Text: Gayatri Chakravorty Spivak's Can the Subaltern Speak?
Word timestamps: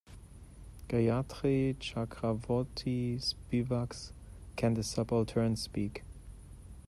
Gayatri 0.87 1.75
Chakravorty 1.77 3.19
Spivak's 3.21 4.13
Can 4.55 4.73
the 4.73 4.81
Subaltern 4.81 5.55
Speak? 5.55 6.03